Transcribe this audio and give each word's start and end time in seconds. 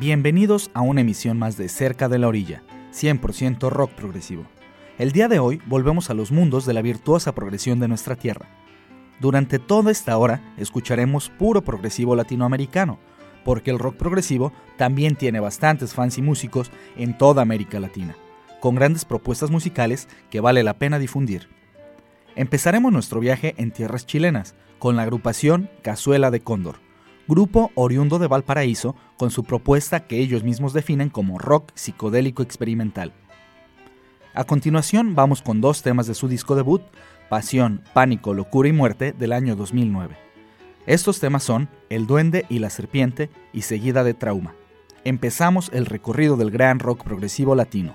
Bienvenidos 0.00 0.70
a 0.72 0.80
una 0.80 1.02
emisión 1.02 1.38
más 1.38 1.58
de 1.58 1.68
Cerca 1.68 2.08
de 2.08 2.18
la 2.18 2.26
Orilla, 2.26 2.62
100% 2.90 3.68
rock 3.68 3.90
progresivo. 3.90 4.46
El 4.96 5.12
día 5.12 5.28
de 5.28 5.40
hoy 5.40 5.60
volvemos 5.66 6.08
a 6.08 6.14
los 6.14 6.32
mundos 6.32 6.64
de 6.64 6.72
la 6.72 6.80
virtuosa 6.80 7.34
progresión 7.34 7.80
de 7.80 7.88
nuestra 7.88 8.16
tierra. 8.16 8.48
Durante 9.20 9.58
toda 9.58 9.92
esta 9.92 10.16
hora 10.16 10.54
escucharemos 10.56 11.28
puro 11.28 11.62
progresivo 11.64 12.16
latinoamericano, 12.16 12.98
porque 13.44 13.70
el 13.70 13.78
rock 13.78 13.96
progresivo 13.96 14.54
también 14.78 15.16
tiene 15.16 15.38
bastantes 15.38 15.92
fans 15.92 16.16
y 16.16 16.22
músicos 16.22 16.70
en 16.96 17.18
toda 17.18 17.42
América 17.42 17.78
Latina, 17.78 18.16
con 18.58 18.76
grandes 18.76 19.04
propuestas 19.04 19.50
musicales 19.50 20.08
que 20.30 20.40
vale 20.40 20.62
la 20.62 20.78
pena 20.78 20.98
difundir. 20.98 21.50
Empezaremos 22.36 22.90
nuestro 22.90 23.20
viaje 23.20 23.54
en 23.58 23.70
tierras 23.70 24.06
chilenas, 24.06 24.54
con 24.78 24.96
la 24.96 25.02
agrupación 25.02 25.68
Cazuela 25.82 26.30
de 26.30 26.40
Cóndor, 26.40 26.76
grupo 27.30 27.70
oriundo 27.76 28.18
de 28.18 28.26
Valparaíso 28.26 28.96
con 29.16 29.30
su 29.30 29.44
propuesta 29.44 30.00
que 30.00 30.18
ellos 30.18 30.42
mismos 30.42 30.72
definen 30.72 31.10
como 31.10 31.38
rock 31.38 31.70
psicodélico 31.76 32.42
experimental. 32.42 33.12
A 34.34 34.42
continuación 34.42 35.14
vamos 35.14 35.40
con 35.40 35.60
dos 35.60 35.82
temas 35.82 36.08
de 36.08 36.14
su 36.14 36.26
disco 36.26 36.56
debut, 36.56 36.82
Pasión, 37.28 37.84
Pánico, 37.92 38.34
Locura 38.34 38.68
y 38.68 38.72
Muerte 38.72 39.12
del 39.12 39.32
año 39.32 39.54
2009. 39.54 40.16
Estos 40.86 41.20
temas 41.20 41.44
son 41.44 41.68
El 41.88 42.08
Duende 42.08 42.46
y 42.48 42.58
la 42.58 42.68
Serpiente 42.68 43.30
y 43.52 43.62
seguida 43.62 44.02
de 44.02 44.14
Trauma. 44.14 44.56
Empezamos 45.04 45.70
el 45.72 45.86
recorrido 45.86 46.36
del 46.36 46.50
gran 46.50 46.80
rock 46.80 47.04
progresivo 47.04 47.54
latino. 47.54 47.94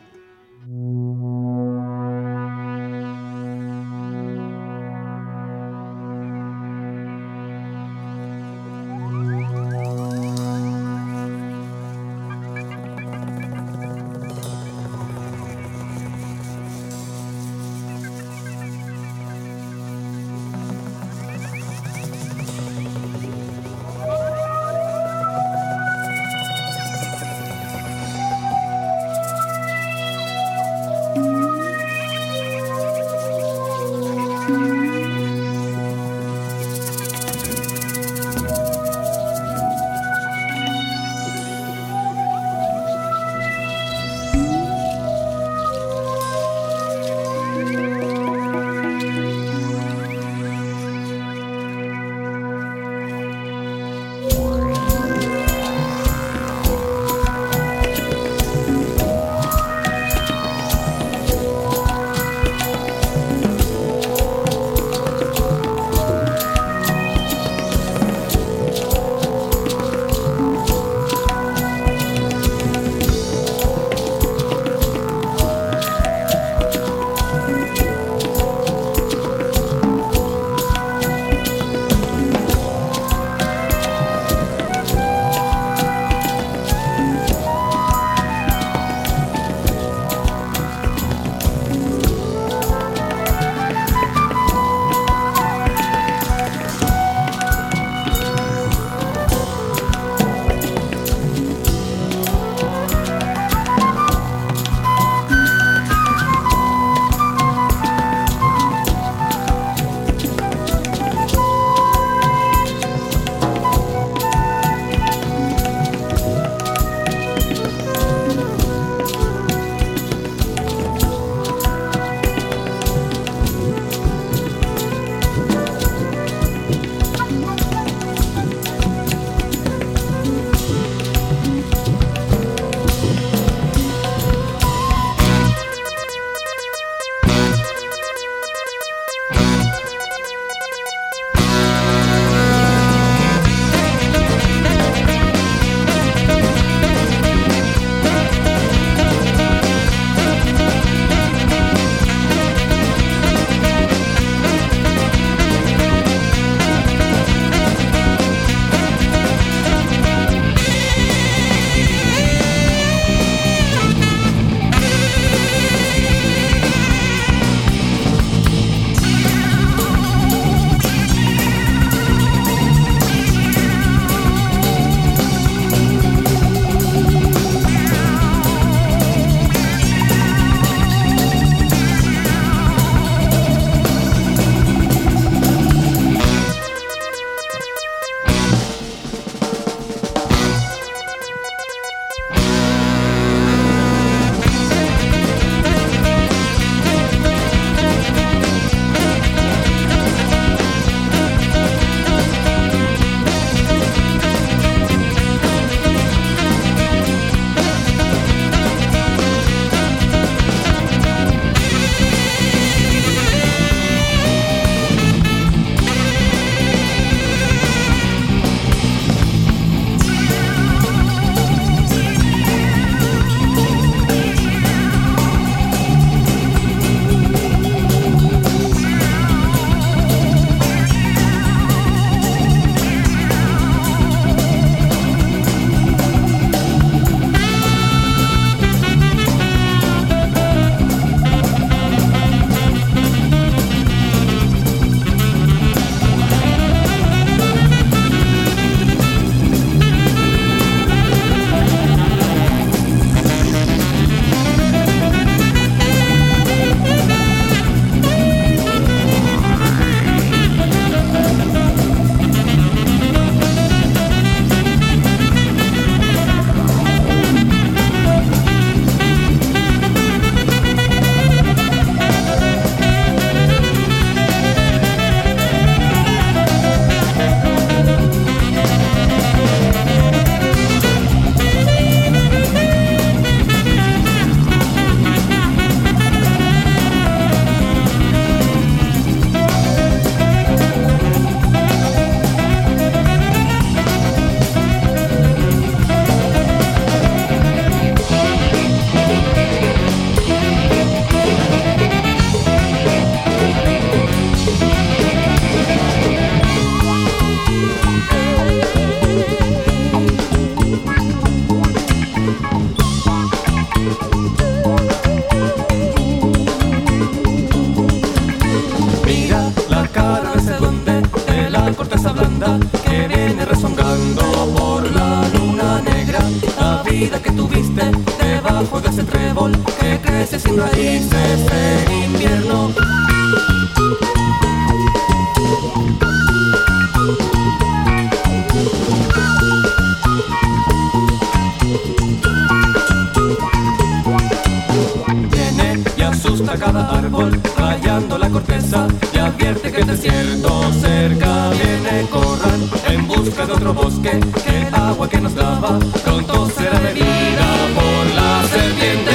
Advierte 349.36 349.72
que 349.72 349.82
el 349.82 349.88
desierto 349.88 350.72
cerca. 350.74 351.50
Viene 351.50 352.08
corran 352.10 352.62
en 352.88 353.08
busca 353.08 353.46
de 353.46 353.54
otro 353.54 353.74
bosque. 353.74 354.20
Que 354.44 354.68
el 354.68 354.74
agua 354.74 355.10
que 355.10 355.20
nos 355.20 355.36
daba 355.36 355.80
pronto 356.04 356.50
será 356.50 356.80
bebida 356.80 357.50
por 357.76 358.16
la 358.16 358.44
serpiente 358.48 359.15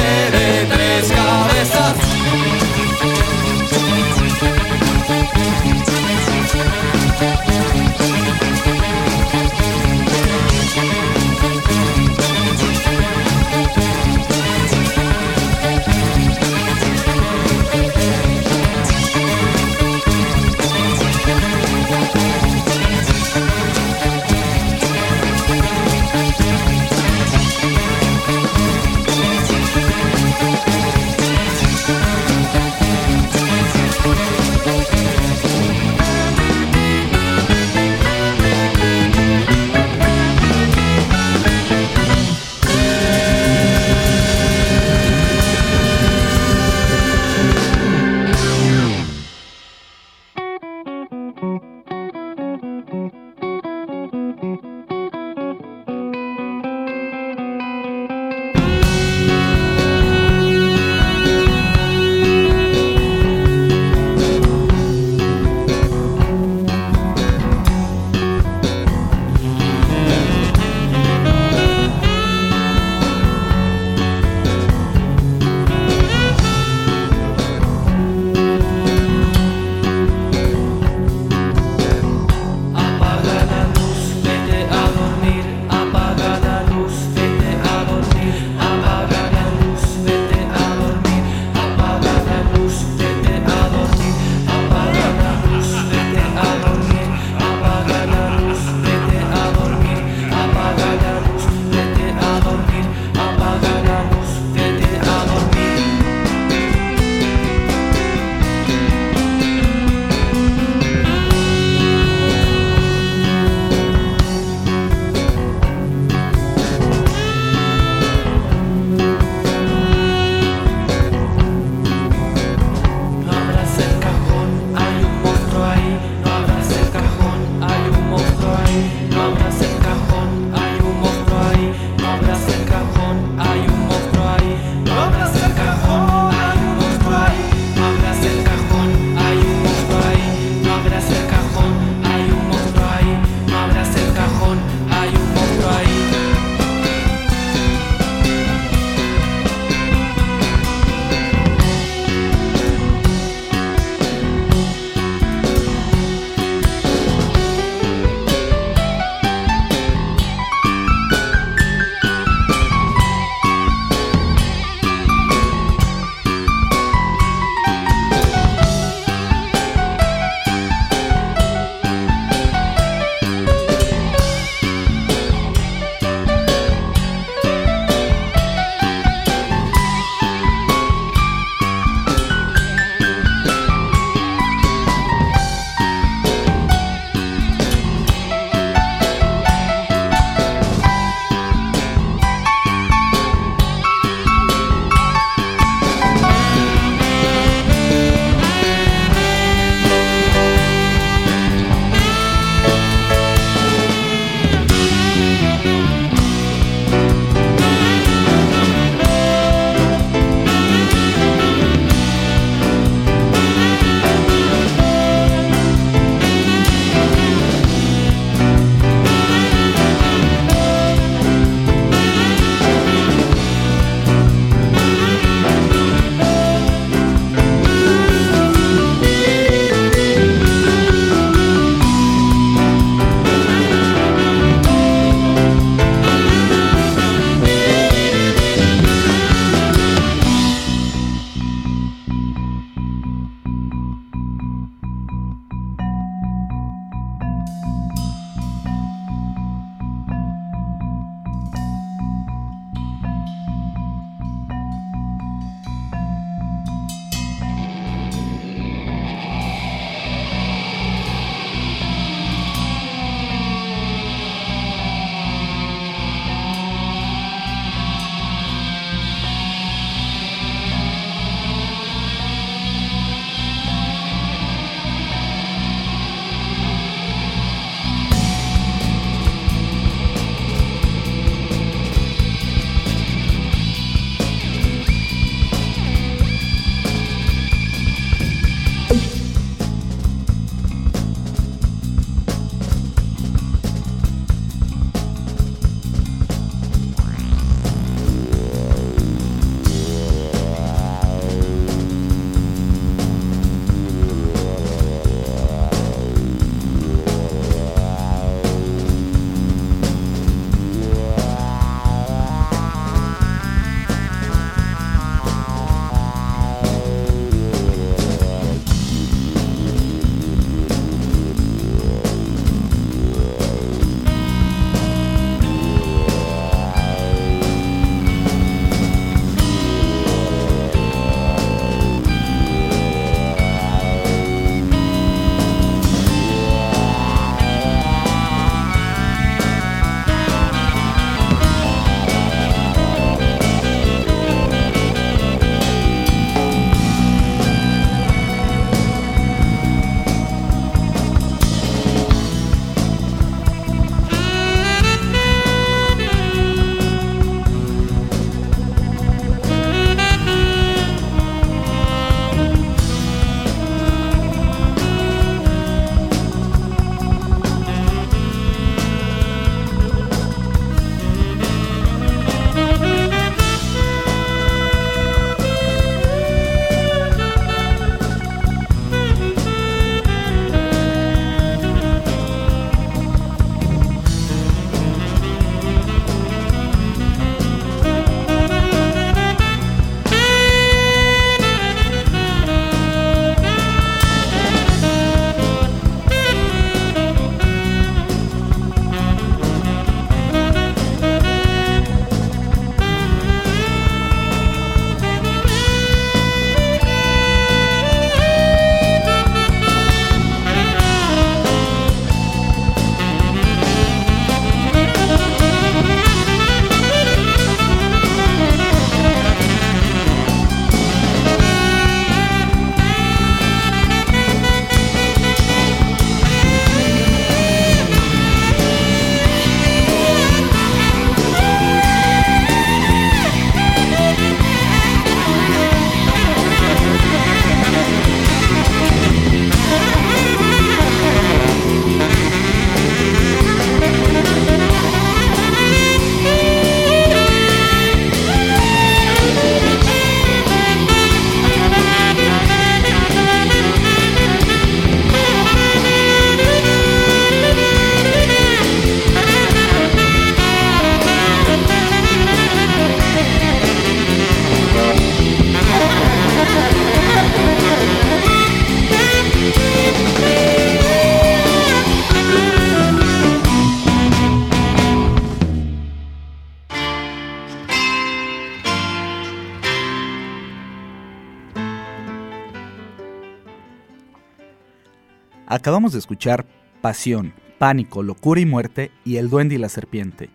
Acabamos 485.61 485.93
de 485.93 485.99
escuchar 485.99 486.47
Pasión, 486.81 487.35
Pánico, 487.59 488.03
Locura 488.03 488.41
y 488.41 488.47
Muerte 488.47 488.91
y 489.05 489.19
El 489.19 489.29
Duende 489.29 489.57
y 489.57 489.59
la 489.59 489.69
Serpiente. 489.69 490.31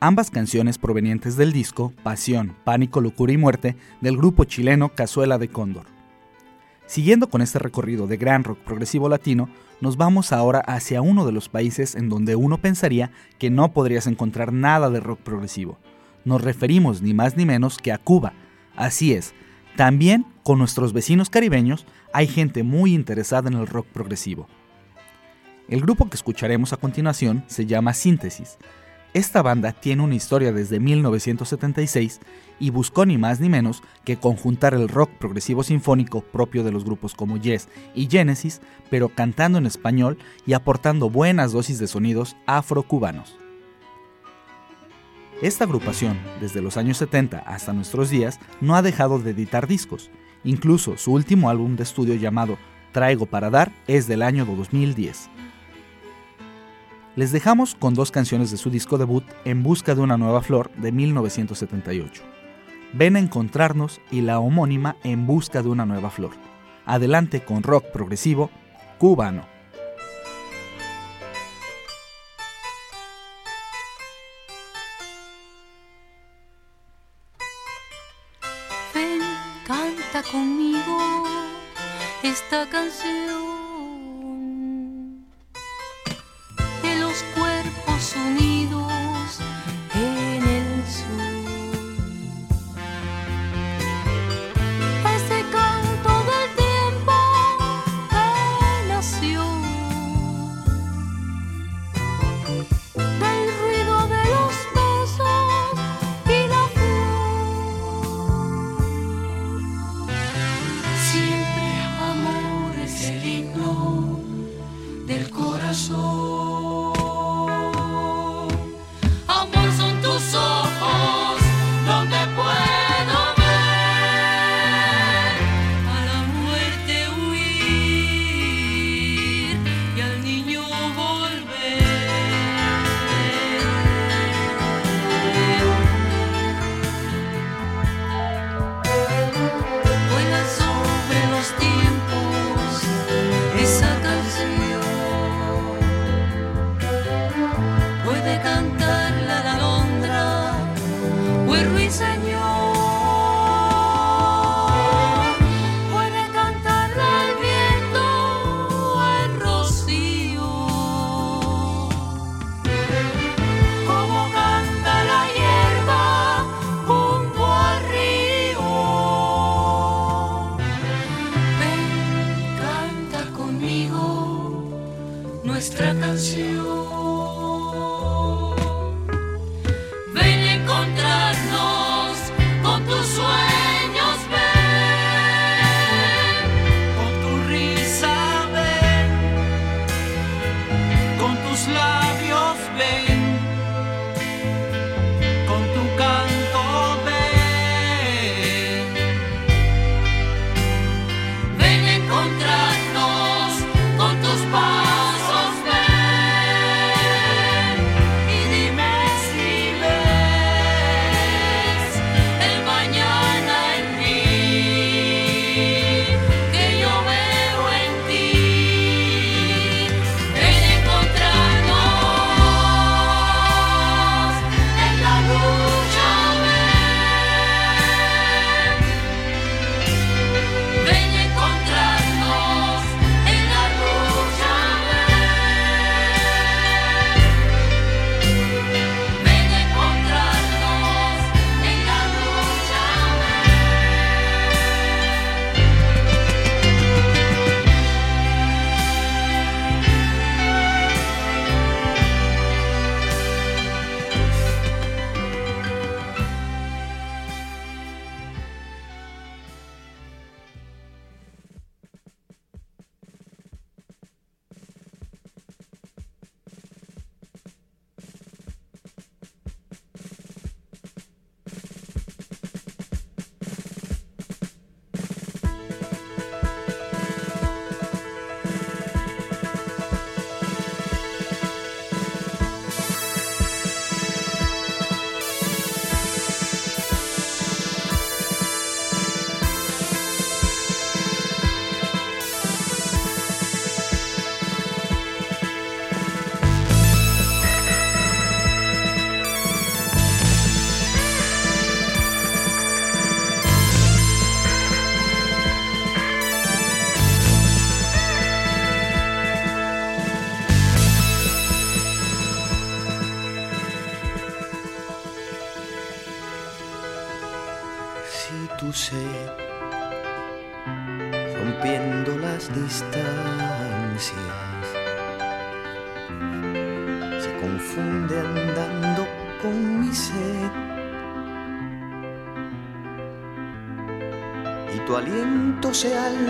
Ambas 0.00 0.30
canciones 0.30 0.78
provenientes 0.78 1.36
del 1.36 1.52
disco 1.52 1.92
Pasión, 2.02 2.56
Pánico, 2.64 3.02
Locura 3.02 3.34
y 3.34 3.36
Muerte 3.36 3.76
del 4.00 4.16
grupo 4.16 4.44
chileno 4.44 4.88
Cazuela 4.88 5.36
de 5.36 5.48
Cóndor. 5.48 5.84
Siguiendo 6.86 7.28
con 7.28 7.42
este 7.42 7.58
recorrido 7.58 8.06
de 8.06 8.16
gran 8.16 8.42
rock 8.42 8.58
progresivo 8.60 9.10
latino, 9.10 9.50
nos 9.82 9.98
vamos 9.98 10.32
ahora 10.32 10.60
hacia 10.60 11.02
uno 11.02 11.26
de 11.26 11.32
los 11.32 11.50
países 11.50 11.94
en 11.94 12.08
donde 12.08 12.34
uno 12.34 12.56
pensaría 12.56 13.10
que 13.38 13.50
no 13.50 13.74
podrías 13.74 14.06
encontrar 14.06 14.54
nada 14.54 14.88
de 14.88 15.00
rock 15.00 15.20
progresivo. 15.20 15.76
Nos 16.24 16.40
referimos 16.40 17.02
ni 17.02 17.12
más 17.12 17.36
ni 17.36 17.44
menos 17.44 17.76
que 17.76 17.92
a 17.92 17.98
Cuba. 17.98 18.32
Así 18.76 19.12
es, 19.12 19.34
también 19.76 20.26
con 20.42 20.58
nuestros 20.58 20.92
vecinos 20.92 21.30
caribeños 21.30 21.86
hay 22.12 22.26
gente 22.26 22.62
muy 22.62 22.94
interesada 22.94 23.48
en 23.48 23.56
el 23.56 23.66
rock 23.66 23.86
progresivo. 23.86 24.46
El 25.68 25.80
grupo 25.80 26.08
que 26.08 26.16
escucharemos 26.16 26.72
a 26.72 26.76
continuación 26.76 27.44
se 27.46 27.66
llama 27.66 27.94
Síntesis. 27.94 28.58
Esta 29.14 29.42
banda 29.42 29.72
tiene 29.72 30.02
una 30.02 30.16
historia 30.16 30.52
desde 30.52 30.80
1976 30.80 32.20
y 32.60 32.70
buscó 32.70 33.06
ni 33.06 33.16
más 33.16 33.40
ni 33.40 33.48
menos 33.48 33.82
que 34.04 34.16
conjuntar 34.16 34.74
el 34.74 34.88
rock 34.88 35.10
progresivo 35.18 35.62
sinfónico 35.62 36.20
propio 36.20 36.64
de 36.64 36.72
los 36.72 36.84
grupos 36.84 37.14
como 37.14 37.36
Yes 37.36 37.68
y 37.94 38.08
Genesis, 38.10 38.60
pero 38.90 39.08
cantando 39.08 39.58
en 39.58 39.66
español 39.66 40.18
y 40.46 40.52
aportando 40.52 41.10
buenas 41.10 41.52
dosis 41.52 41.78
de 41.78 41.86
sonidos 41.86 42.36
afrocubanos. 42.46 43.43
Esta 45.42 45.64
agrupación, 45.64 46.18
desde 46.40 46.62
los 46.62 46.76
años 46.76 46.96
70 46.98 47.38
hasta 47.38 47.72
nuestros 47.72 48.08
días, 48.08 48.38
no 48.60 48.76
ha 48.76 48.82
dejado 48.82 49.18
de 49.18 49.32
editar 49.32 49.66
discos. 49.66 50.10
Incluso 50.44 50.96
su 50.96 51.12
último 51.12 51.50
álbum 51.50 51.76
de 51.76 51.82
estudio 51.82 52.14
llamado 52.14 52.56
Traigo 52.92 53.26
para 53.26 53.50
Dar 53.50 53.72
es 53.88 54.06
del 54.06 54.22
año 54.22 54.44
2010. 54.44 55.28
Les 57.16 57.32
dejamos 57.32 57.74
con 57.74 57.94
dos 57.94 58.10
canciones 58.10 58.50
de 58.50 58.56
su 58.56 58.70
disco 58.70 58.96
debut 58.96 59.24
En 59.44 59.62
Busca 59.62 59.94
de 59.94 60.00
una 60.00 60.16
Nueva 60.16 60.40
Flor 60.40 60.70
de 60.76 60.92
1978. 60.92 62.22
Ven 62.92 63.16
a 63.16 63.18
encontrarnos 63.18 64.00
y 64.12 64.20
la 64.20 64.38
homónima 64.38 64.96
En 65.02 65.26
Busca 65.26 65.62
de 65.62 65.68
una 65.68 65.84
Nueva 65.84 66.10
Flor. 66.10 66.32
Adelante 66.86 67.44
con 67.44 67.62
rock 67.64 67.86
progresivo 67.92 68.50
cubano. 68.98 69.53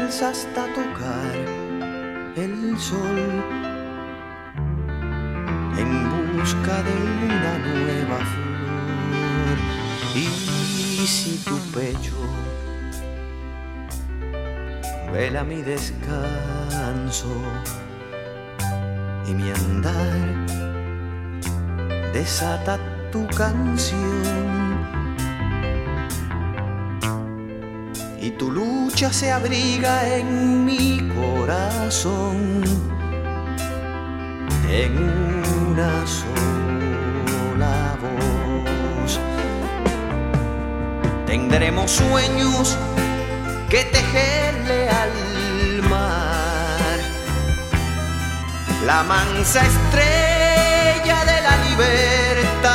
Hasta 0.05 0.67
tocar 0.75 1.35
el 2.37 2.79
sol 2.79 3.19
en 5.79 6.37
busca 6.37 6.83
de 6.83 6.93
una 7.25 7.59
nueva 7.59 8.19
flor. 8.19 9.59
Y 10.15 11.07
si 11.07 11.39
tu 11.39 11.59
pecho 11.73 12.13
vela 15.11 15.43
mi 15.43 15.63
descanso 15.63 17.35
y 19.27 19.33
mi 19.33 19.51
andar 19.51 20.47
desata 22.13 22.79
tu 23.11 23.27
canción. 23.29 24.64
Y 28.25 28.31
tu 28.31 28.51
lucha 28.51 29.13
se 29.13 29.31
abriga 29.31 30.09
en 30.17 30.65
mi 30.65 30.99
corazón. 31.15 32.65
En 34.67 34.97
una 35.69 36.07
sola 36.07 37.77
voz. 38.01 39.21
Tendremos 41.27 41.91
sueños 41.91 42.79
que 43.69 43.85
tejerle 43.85 44.89
al 44.89 45.83
mar, 45.91 46.99
la 48.87 49.03
mansa 49.03 49.61
estrella 49.67 51.27
de 51.27 51.41
la 51.43 51.57
libertad. 51.69 52.75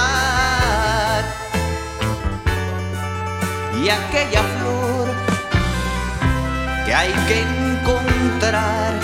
Y 3.84 3.90
aquella 3.90 4.59
hay 7.00 7.14
que 7.30 7.40
encontrar 7.40 9.00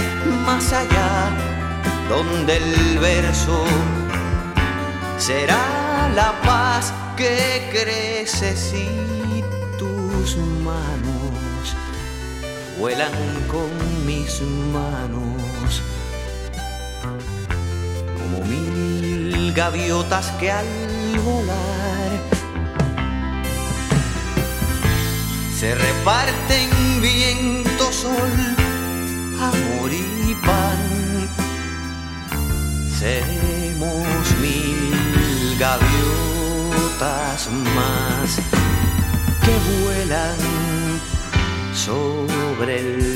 más 0.46 0.74
allá 0.74 1.30
donde 2.10 2.58
el 2.58 3.00
verso 3.00 3.64
será 5.18 6.10
la 6.14 6.34
paz 6.42 6.94
que 7.16 7.70
crece 7.72 8.58
si 8.58 8.90
tus 9.80 10.36
manos 10.70 11.66
vuelan 12.78 13.14
con 13.54 13.70
mis 14.06 14.42
manos. 14.74 15.82
Como 18.18 18.46
mil 18.46 19.54
gaviotas 19.54 20.32
que 20.40 20.52
al 20.52 20.68
volar 21.24 22.12
se 25.66 25.74
reparten 25.74 26.70
viento, 27.02 27.92
sol, 27.92 28.34
amor 29.40 29.92
y 29.92 30.36
pan. 30.46 31.28
Seremos 33.00 34.24
mil 34.42 35.58
gaviotas 35.58 37.50
más 37.78 38.36
que 39.44 39.56
vuelan 39.82 40.38
sobre 41.74 42.80
el 42.82 43.15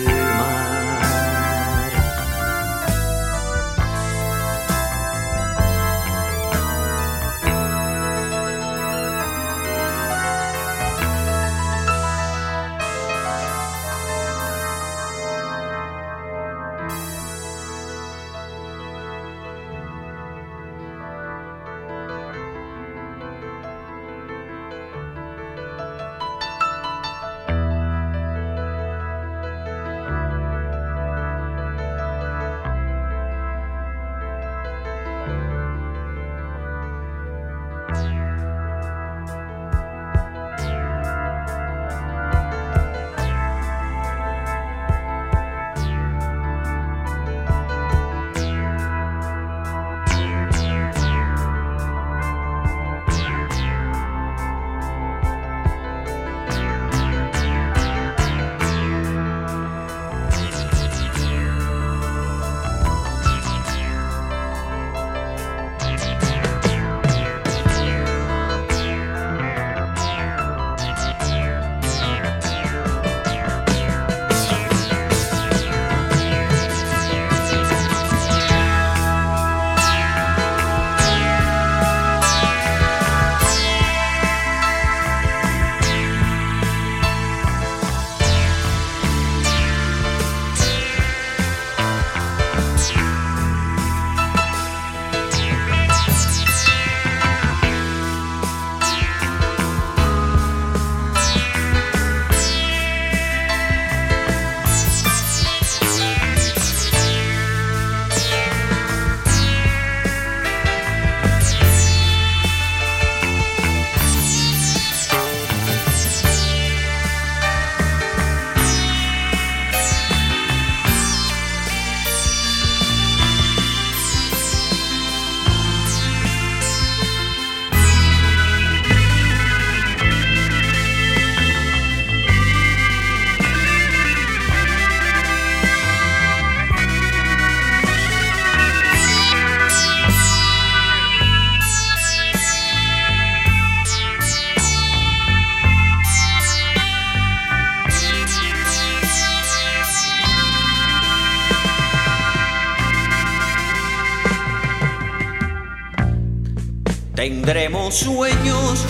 Tendremos 157.41 157.95
sueños 157.95 158.85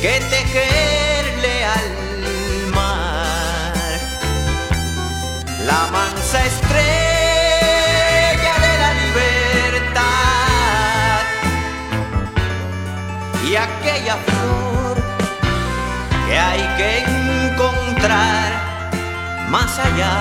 que 0.00 0.20
tejerle 0.30 1.64
al 1.64 1.90
mar. 2.72 3.74
La 5.66 5.88
mansa 5.90 6.46
estrella 6.46 6.84
de 8.66 8.72
la 8.82 8.94
libertad 9.02 9.96
y 13.44 13.56
aquella 13.56 14.16
flor 14.26 14.96
que 16.28 16.38
hay 16.38 16.62
que 16.76 16.90
encontrar 17.50 18.46
más 19.50 19.76
allá, 19.76 20.14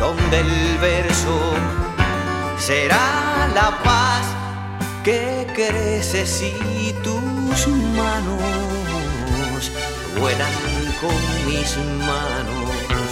donde 0.00 0.40
el 0.40 0.78
verso 0.78 1.36
será 2.58 3.50
la 3.54 3.68
paz 3.84 4.35
que 5.06 5.46
crece 5.54 6.26
si 6.26 6.52
tus 7.04 7.68
manos 7.96 9.70
vuelan 10.18 10.52
con 11.00 11.20
mis 11.46 11.76
manos, 12.04 13.10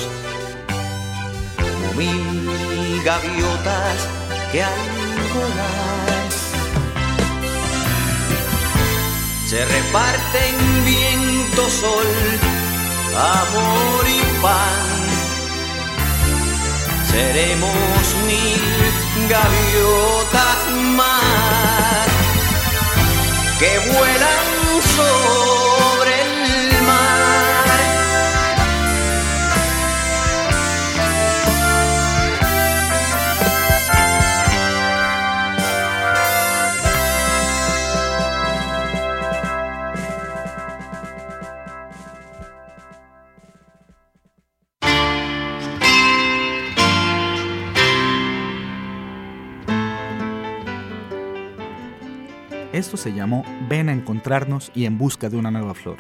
como 1.57 1.93
mil 1.93 3.01
gaviotas 3.05 3.99
que 4.51 4.65
al 4.65 4.85
volar 5.35 6.29
se 9.49 9.65
reparten 9.65 10.55
viento, 10.85 11.63
sol, 11.71 12.11
amor 13.39 14.05
y 14.09 14.43
pan. 14.43 14.95
Seremos 17.13 18.05
mil 18.27 19.04
gaviotas 19.29 20.71
más 20.97 22.09
que 23.59 23.79
vuelan 23.79 24.83
sobre 24.83 25.54
Esto 52.75 52.97
se 52.97 53.13
llamó 53.13 53.45
Ven 53.69 53.89
a 53.89 53.93
encontrarnos 53.93 54.73
y 54.75 54.87
En 54.87 54.99
busca 54.99 55.31
de 55.31 55.37
una 55.37 55.53
nueva 55.53 55.75
flor, 55.75 55.99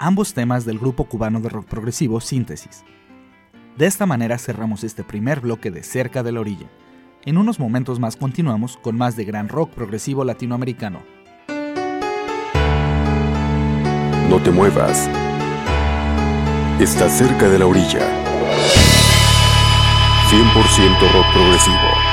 ambos 0.00 0.34
temas 0.34 0.64
del 0.64 0.80
grupo 0.80 1.04
cubano 1.04 1.38
de 1.40 1.48
rock 1.48 1.66
progresivo 1.66 2.20
Síntesis. 2.20 2.82
De 3.76 3.86
esta 3.86 4.04
manera 4.04 4.36
cerramos 4.36 4.82
este 4.82 5.04
primer 5.04 5.38
bloque 5.38 5.70
de 5.70 5.84
Cerca 5.84 6.24
de 6.24 6.32
la 6.32 6.40
Orilla. 6.40 6.66
En 7.24 7.38
unos 7.38 7.60
momentos 7.60 8.00
más 8.00 8.16
continuamos 8.16 8.78
con 8.78 8.96
más 8.96 9.14
de 9.14 9.26
gran 9.26 9.48
rock 9.48 9.70
progresivo 9.70 10.24
latinoamericano. 10.24 11.04
No 14.28 14.42
te 14.42 14.50
muevas. 14.50 15.08
Estás 16.80 17.12
cerca 17.12 17.48
de 17.48 17.60
la 17.60 17.66
orilla. 17.66 18.00
100% 20.30 21.12
rock 21.12 21.32
progresivo. 21.32 22.07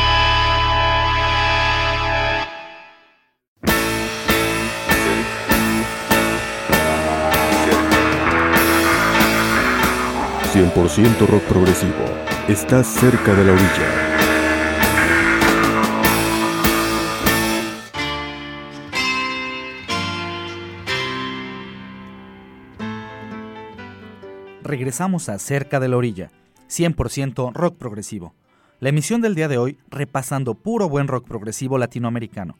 ...100% 10.55 11.27
rock 11.27 11.43
progresivo... 11.49 12.05
...estás 12.47 12.87
cerca 12.87 13.33
de 13.33 13.43
la 13.43 13.51
orilla... 13.51 14.05
regresamos 24.63 25.29
a 25.29 25.39
Cerca 25.39 25.79
de 25.79 25.87
la 25.87 25.97
Orilla, 25.97 26.31
100% 26.69 27.53
rock 27.53 27.77
progresivo. 27.77 28.33
La 28.79 28.89
emisión 28.89 29.21
del 29.21 29.35
día 29.35 29.47
de 29.47 29.57
hoy 29.57 29.77
repasando 29.89 30.55
puro 30.55 30.89
buen 30.89 31.07
rock 31.07 31.27
progresivo 31.27 31.77
latinoamericano. 31.77 32.57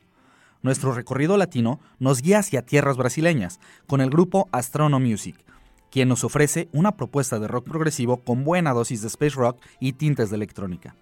Nuestro 0.62 0.94
recorrido 0.94 1.36
latino 1.36 1.80
nos 2.00 2.22
guía 2.22 2.40
hacia 2.40 2.62
tierras 2.62 2.98
brasileñas 2.98 3.60
con 3.88 4.02
el 4.02 4.10
grupo 4.10 4.48
Astrono 4.52 5.00
Music, 5.00 5.36
quien 5.96 6.10
nos 6.10 6.26
ofrece 6.26 6.68
una 6.74 6.98
propuesta 6.98 7.40
de 7.40 7.48
rock 7.48 7.70
progresivo 7.70 8.18
con 8.18 8.44
buena 8.44 8.74
dosis 8.74 9.02
de 9.02 9.08
space 9.08 9.38
rock 9.38 9.62
y 9.80 9.94
tintes 9.94 10.30
de 10.30 10.36
electrónica. 10.36 10.94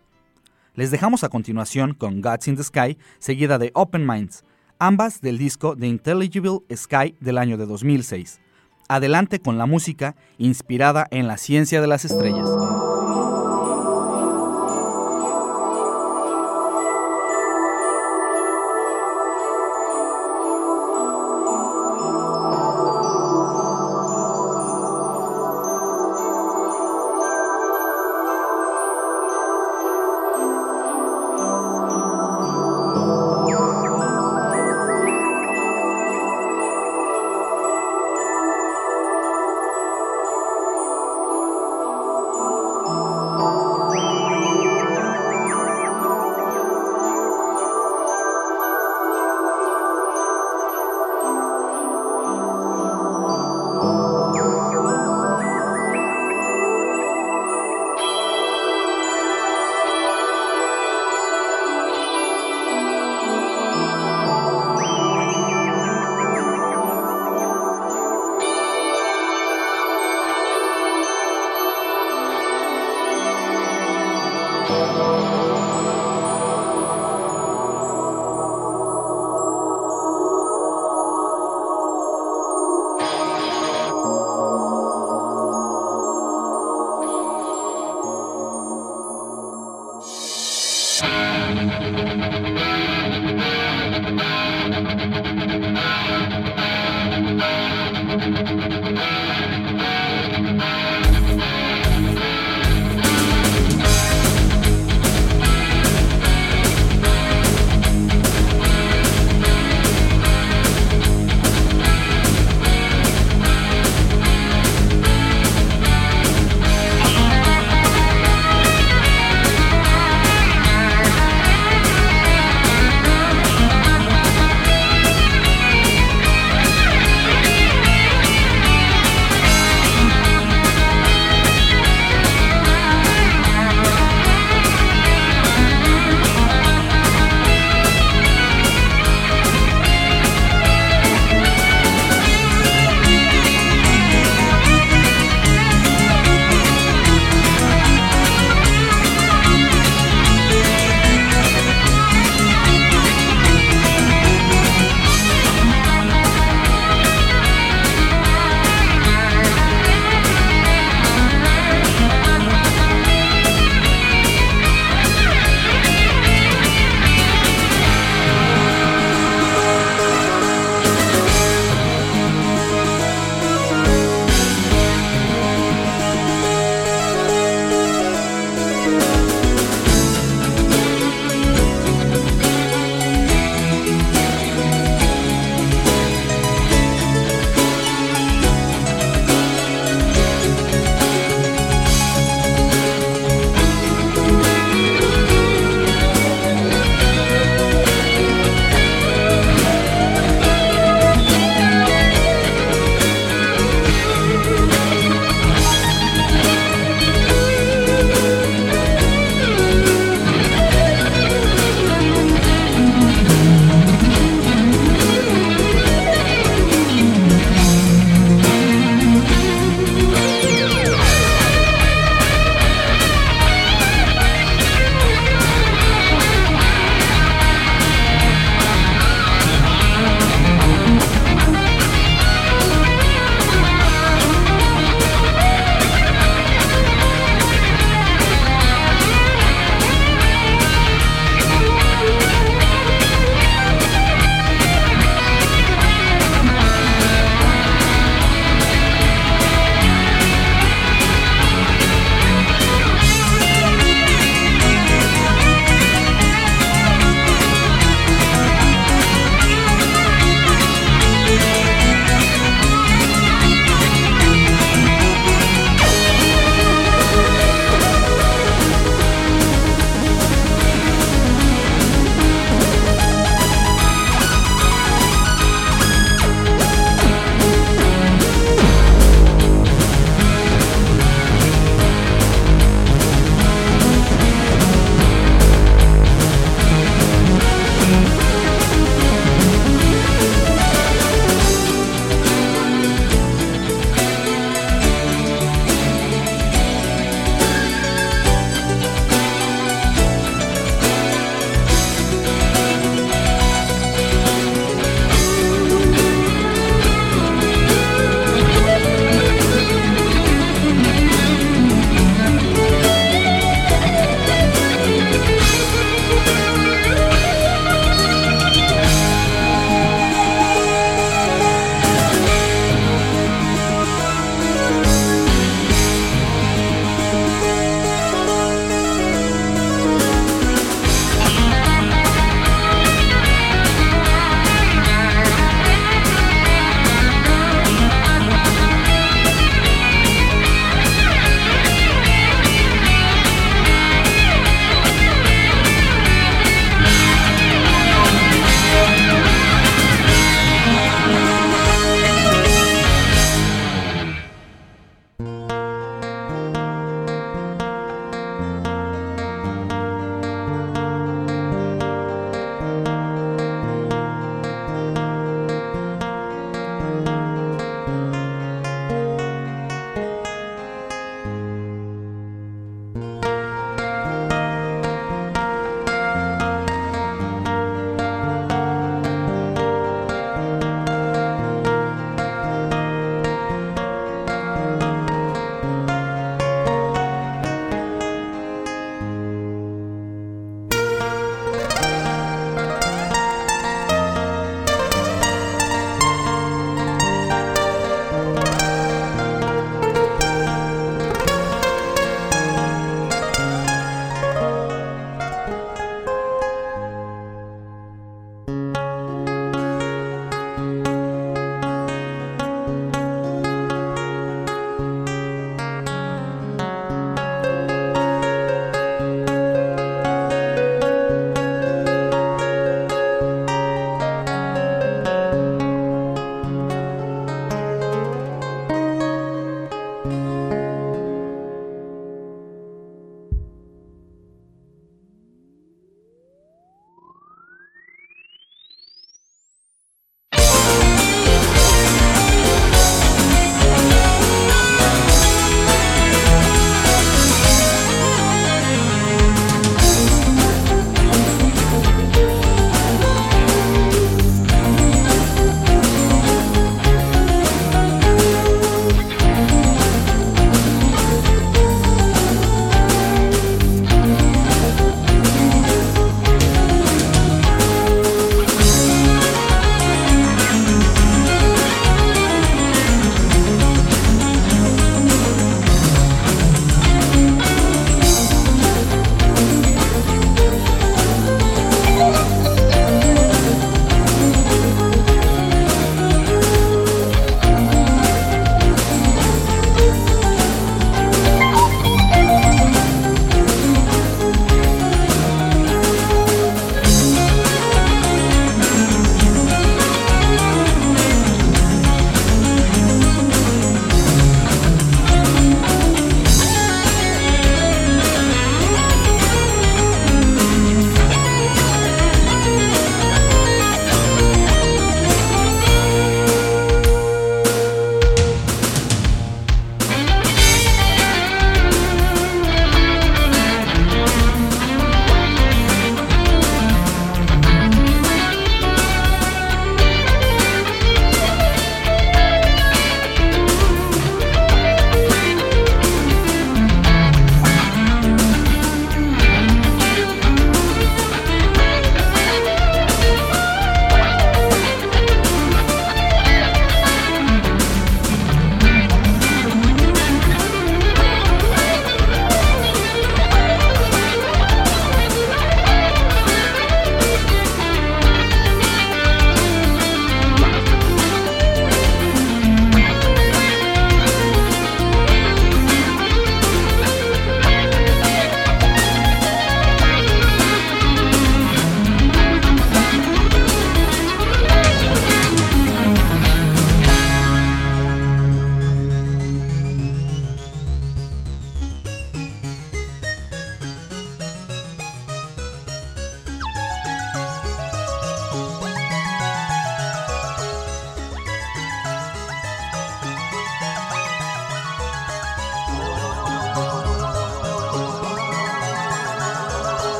Les 0.76 0.92
dejamos 0.92 1.24
a 1.24 1.30
continuación 1.30 1.96
con 1.96 2.22
Gods 2.22 2.48
in 2.50 2.58
the 2.58 2.64
Sky, 2.64 3.00
seguida 3.18 3.58
de 3.58 3.72
Open 3.74 4.06
Minds, 4.06 4.44
ambas 4.78 5.20
del 5.20 5.40
disco 5.40 5.76
The 5.76 5.88
Intelligible 5.88 6.60
Sky 6.72 7.16
del 7.20 7.40
año 7.40 7.58
de 7.58 7.66
2006 7.66 8.40
adelante 8.88 9.40
con 9.40 9.58
la 9.58 9.66
música 9.66 10.16
inspirada 10.38 11.08
en 11.10 11.26
la 11.26 11.38
ciencia 11.38 11.82
de 11.82 11.88
las 11.88 12.06
estrellas. 12.06 12.48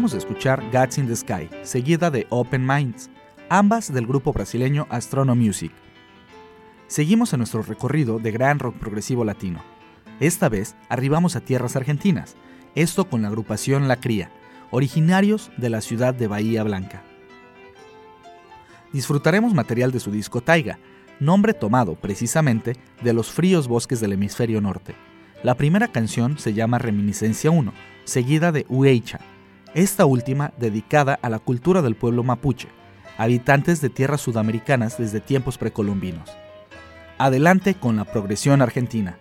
De 0.00 0.16
escuchar 0.16 0.62
Gods 0.72 0.96
in 0.96 1.06
the 1.06 1.14
Sky, 1.14 1.50
seguida 1.62 2.10
de 2.10 2.26
Open 2.30 2.66
Minds, 2.66 3.10
ambas 3.50 3.92
del 3.92 4.06
grupo 4.06 4.32
brasileño 4.32 4.86
Astrono 4.88 5.36
Music. 5.36 5.72
Seguimos 6.86 7.34
en 7.34 7.40
nuestro 7.40 7.60
recorrido 7.62 8.18
de 8.18 8.30
gran 8.30 8.58
rock 8.58 8.76
progresivo 8.76 9.26
latino. 9.26 9.62
Esta 10.18 10.48
vez 10.48 10.74
arribamos 10.88 11.36
a 11.36 11.42
tierras 11.42 11.76
argentinas, 11.76 12.34
esto 12.74 13.10
con 13.10 13.20
la 13.20 13.28
agrupación 13.28 13.88
La 13.88 13.96
Cría, 13.96 14.30
originarios 14.70 15.50
de 15.58 15.68
la 15.68 15.82
ciudad 15.82 16.14
de 16.14 16.28
Bahía 16.28 16.62
Blanca. 16.62 17.02
Disfrutaremos 18.94 19.52
material 19.52 19.92
de 19.92 20.00
su 20.00 20.10
disco 20.10 20.40
Taiga, 20.40 20.78
nombre 21.20 21.52
tomado 21.52 21.94
precisamente 21.94 22.74
de 23.02 23.12
los 23.12 23.30
fríos 23.30 23.68
bosques 23.68 24.00
del 24.00 24.14
hemisferio 24.14 24.62
norte. 24.62 24.94
La 25.42 25.56
primera 25.56 25.88
canción 25.88 26.38
se 26.38 26.54
llama 26.54 26.78
Reminiscencia 26.78 27.50
1, 27.50 27.72
seguida 28.04 28.50
de 28.50 28.64
Ueicha, 28.70 29.20
esta 29.74 30.04
última 30.04 30.52
dedicada 30.58 31.18
a 31.22 31.28
la 31.28 31.38
cultura 31.38 31.82
del 31.82 31.94
pueblo 31.94 32.22
mapuche, 32.22 32.68
habitantes 33.18 33.80
de 33.80 33.90
tierras 33.90 34.20
sudamericanas 34.20 34.98
desde 34.98 35.20
tiempos 35.20 35.58
precolombinos. 35.58 36.30
Adelante 37.18 37.74
con 37.74 37.96
la 37.96 38.04
progresión 38.04 38.62
argentina. 38.62 39.18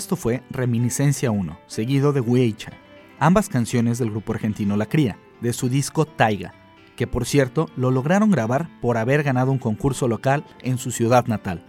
Esto 0.00 0.16
fue 0.16 0.42
Reminiscencia 0.48 1.30
1, 1.30 1.58
seguido 1.66 2.14
de 2.14 2.22
Huecha, 2.22 2.72
ambas 3.18 3.50
canciones 3.50 3.98
del 3.98 4.10
grupo 4.10 4.32
argentino 4.32 4.78
La 4.78 4.86
Cría, 4.86 5.18
de 5.42 5.52
su 5.52 5.68
disco 5.68 6.06
Taiga, 6.06 6.54
que 6.96 7.06
por 7.06 7.26
cierto 7.26 7.68
lo 7.76 7.90
lograron 7.90 8.30
grabar 8.30 8.70
por 8.80 8.96
haber 8.96 9.22
ganado 9.22 9.52
un 9.52 9.58
concurso 9.58 10.08
local 10.08 10.46
en 10.62 10.78
su 10.78 10.90
ciudad 10.90 11.26
natal. 11.26 11.66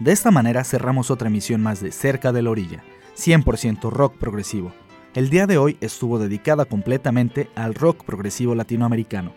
De 0.00 0.12
esta 0.12 0.30
manera 0.30 0.64
cerramos 0.64 1.10
otra 1.10 1.28
emisión 1.28 1.62
más 1.62 1.80
de 1.80 1.92
Cerca 1.92 2.30
de 2.30 2.42
la 2.42 2.50
Orilla, 2.50 2.84
100% 3.16 3.90
rock 3.90 4.18
progresivo. 4.18 4.74
El 5.14 5.30
día 5.30 5.46
de 5.46 5.56
hoy 5.56 5.78
estuvo 5.80 6.18
dedicada 6.18 6.66
completamente 6.66 7.48
al 7.54 7.74
rock 7.74 8.04
progresivo 8.04 8.54
latinoamericano. 8.54 9.32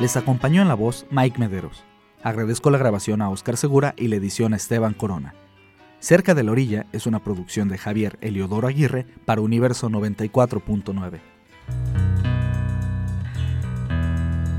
Les 0.00 0.16
acompañó 0.16 0.62
en 0.62 0.68
la 0.68 0.74
voz 0.74 1.06
Mike 1.10 1.38
Mederos. 1.38 1.84
Agradezco 2.22 2.70
la 2.70 2.78
grabación 2.78 3.20
a 3.22 3.30
Oscar 3.30 3.56
Segura 3.56 3.94
y 3.96 4.08
la 4.08 4.16
edición 4.16 4.52
a 4.52 4.56
Esteban 4.56 4.94
Corona. 4.94 5.34
Cerca 6.04 6.34
de 6.34 6.42
la 6.42 6.52
orilla 6.52 6.84
es 6.92 7.06
una 7.06 7.18
producción 7.24 7.70
de 7.70 7.78
Javier 7.78 8.18
Eliodoro 8.20 8.68
Aguirre 8.68 9.06
para 9.24 9.40
Universo 9.40 9.88
94.9. 9.88 11.18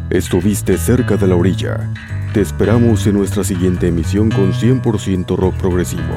Estuviste 0.10 0.76
cerca 0.80 1.18
de 1.18 1.28
la 1.28 1.36
orilla. 1.36 1.93
Te 2.34 2.41
esperamos 2.41 3.06
en 3.06 3.14
nuestra 3.14 3.43
siguiente 3.43 3.89
emisión 3.89 4.32
con 4.32 4.54
100% 4.54 5.38
rock 5.38 5.56
progresivo. 5.58 6.16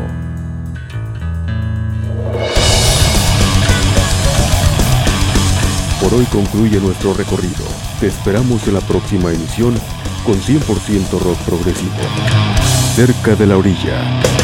Por 6.00 6.14
hoy 6.14 6.24
concluye 6.32 6.80
nuestro 6.80 7.12
recorrido. 7.12 7.66
Te 8.00 8.06
esperamos 8.06 8.66
en 8.66 8.72
la 8.72 8.80
próxima 8.80 9.30
emisión 9.30 9.74
con 10.24 10.36
100% 10.36 11.20
rock 11.20 11.38
progresivo. 11.44 11.92
Cerca 12.96 13.36
de 13.36 13.46
la 13.46 13.58
orilla. 13.58 14.37